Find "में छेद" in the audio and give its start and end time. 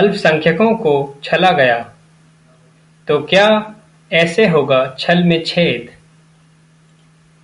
5.24-5.90